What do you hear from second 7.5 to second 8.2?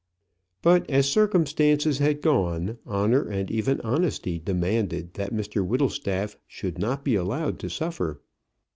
to suffer.